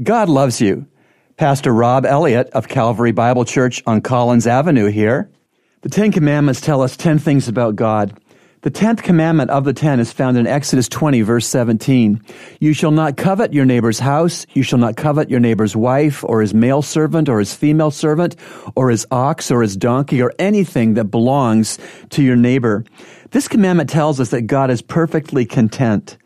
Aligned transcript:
God 0.00 0.28
loves 0.28 0.60
you. 0.60 0.86
Pastor 1.36 1.72
Rob 1.72 2.06
Elliott 2.06 2.48
of 2.50 2.68
Calvary 2.68 3.12
Bible 3.12 3.44
Church 3.44 3.82
on 3.86 4.00
Collins 4.00 4.46
Avenue 4.46 4.86
here. 4.86 5.30
The 5.82 5.88
Ten 5.88 6.12
Commandments 6.12 6.60
tell 6.60 6.80
us 6.80 6.96
10 6.96 7.18
things 7.18 7.48
about 7.48 7.76
God. 7.76 8.18
The 8.62 8.70
tenth 8.70 9.02
commandment 9.02 9.50
of 9.50 9.64
the 9.64 9.72
ten 9.72 9.98
is 9.98 10.12
found 10.12 10.36
in 10.38 10.46
Exodus 10.46 10.88
20, 10.88 11.22
verse 11.22 11.48
17. 11.48 12.22
You 12.60 12.72
shall 12.72 12.92
not 12.92 13.16
covet 13.16 13.52
your 13.52 13.64
neighbor's 13.64 13.98
house. 13.98 14.46
You 14.54 14.62
shall 14.62 14.78
not 14.78 14.96
covet 14.96 15.28
your 15.28 15.40
neighbor's 15.40 15.74
wife, 15.74 16.22
or 16.22 16.40
his 16.40 16.54
male 16.54 16.80
servant, 16.80 17.28
or 17.28 17.40
his 17.40 17.52
female 17.52 17.90
servant, 17.90 18.36
or 18.76 18.88
his 18.90 19.04
ox, 19.10 19.50
or 19.50 19.62
his 19.62 19.76
donkey, 19.76 20.22
or 20.22 20.32
anything 20.38 20.94
that 20.94 21.06
belongs 21.06 21.76
to 22.10 22.22
your 22.22 22.36
neighbor. 22.36 22.84
This 23.32 23.48
commandment 23.48 23.90
tells 23.90 24.20
us 24.20 24.30
that 24.30 24.42
God 24.42 24.70
is 24.70 24.80
perfectly 24.80 25.44
content. 25.44 26.16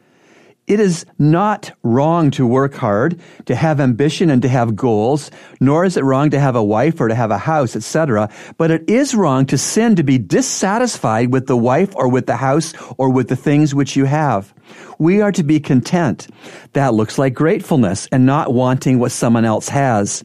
It 0.66 0.80
is 0.80 1.06
not 1.16 1.70
wrong 1.84 2.32
to 2.32 2.44
work 2.44 2.74
hard, 2.74 3.20
to 3.44 3.54
have 3.54 3.78
ambition 3.78 4.30
and 4.30 4.42
to 4.42 4.48
have 4.48 4.74
goals, 4.74 5.30
nor 5.60 5.84
is 5.84 5.96
it 5.96 6.02
wrong 6.02 6.30
to 6.30 6.40
have 6.40 6.56
a 6.56 6.64
wife 6.64 7.00
or 7.00 7.06
to 7.06 7.14
have 7.14 7.30
a 7.30 7.38
house, 7.38 7.76
etc. 7.76 8.28
But 8.58 8.72
it 8.72 8.90
is 8.90 9.14
wrong 9.14 9.46
to 9.46 9.58
sin 9.58 9.94
to 9.94 10.02
be 10.02 10.18
dissatisfied 10.18 11.32
with 11.32 11.46
the 11.46 11.56
wife 11.56 11.94
or 11.94 12.08
with 12.08 12.26
the 12.26 12.36
house 12.36 12.74
or 12.98 13.10
with 13.10 13.28
the 13.28 13.36
things 13.36 13.76
which 13.76 13.94
you 13.94 14.06
have. 14.06 14.52
We 14.98 15.20
are 15.20 15.32
to 15.32 15.44
be 15.44 15.60
content. 15.60 16.26
That 16.72 16.94
looks 16.94 17.16
like 17.16 17.32
gratefulness 17.32 18.08
and 18.10 18.26
not 18.26 18.52
wanting 18.52 18.98
what 18.98 19.12
someone 19.12 19.44
else 19.44 19.68
has. 19.68 20.24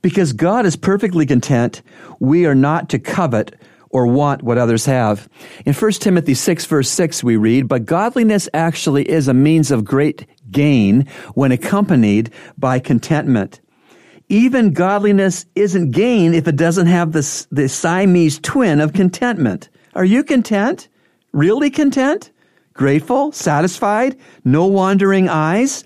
Because 0.00 0.32
God 0.32 0.64
is 0.64 0.76
perfectly 0.76 1.26
content, 1.26 1.82
we 2.20 2.46
are 2.46 2.54
not 2.54 2.88
to 2.90 3.00
covet 3.00 3.56
or 3.92 4.06
want 4.06 4.42
what 4.42 4.58
others 4.58 4.86
have. 4.86 5.28
In 5.64 5.74
1 5.74 5.92
Timothy 5.92 6.34
6 6.34 6.66
verse 6.66 6.88
6 6.90 7.22
we 7.22 7.36
read, 7.36 7.68
but 7.68 7.84
godliness 7.84 8.48
actually 8.52 9.08
is 9.08 9.28
a 9.28 9.34
means 9.34 9.70
of 9.70 9.84
great 9.84 10.26
gain 10.50 11.06
when 11.34 11.52
accompanied 11.52 12.32
by 12.58 12.78
contentment. 12.78 13.60
Even 14.28 14.72
godliness 14.72 15.44
isn't 15.54 15.90
gain 15.90 16.32
if 16.32 16.48
it 16.48 16.56
doesn't 16.56 16.86
have 16.86 17.12
the, 17.12 17.46
the 17.50 17.68
Siamese 17.68 18.38
twin 18.38 18.80
of 18.80 18.94
contentment. 18.94 19.68
Are 19.94 20.04
you 20.04 20.24
content? 20.24 20.88
Really 21.32 21.68
content? 21.68 22.30
Grateful? 22.72 23.32
Satisfied? 23.32 24.16
No 24.44 24.66
wandering 24.66 25.28
eyes? 25.28 25.84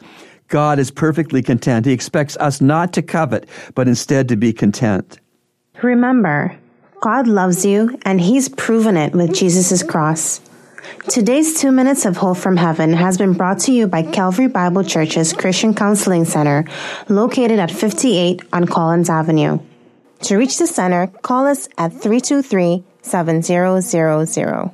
God 0.48 0.78
is 0.78 0.92
perfectly 0.92 1.42
content. 1.42 1.86
He 1.86 1.92
expects 1.92 2.36
us 2.36 2.60
not 2.60 2.92
to 2.92 3.02
covet, 3.02 3.48
but 3.74 3.88
instead 3.88 4.28
to 4.28 4.36
be 4.36 4.52
content. 4.52 5.18
Remember, 5.82 6.56
God 7.00 7.28
loves 7.28 7.64
you, 7.64 7.98
and 8.04 8.20
He's 8.20 8.48
proven 8.48 8.96
it 8.96 9.12
with 9.12 9.34
Jesus' 9.34 9.82
cross. 9.82 10.40
Today's 11.08 11.60
two 11.60 11.70
minutes 11.70 12.06
of 12.06 12.16
hope 12.16 12.38
from 12.38 12.56
heaven 12.56 12.92
has 12.94 13.18
been 13.18 13.34
brought 13.34 13.60
to 13.60 13.72
you 13.72 13.86
by 13.86 14.02
Calvary 14.02 14.48
Bible 14.48 14.82
Church's 14.82 15.32
Christian 15.32 15.74
Counseling 15.74 16.24
Center, 16.24 16.64
located 17.08 17.58
at 17.58 17.70
58 17.70 18.42
on 18.52 18.66
Collins 18.66 19.10
Avenue. 19.10 19.58
To 20.22 20.36
reach 20.36 20.58
the 20.58 20.66
center, 20.66 21.08
call 21.22 21.46
us 21.46 21.68
at 21.76 21.90
323 21.92 22.82
7000. 23.02 24.72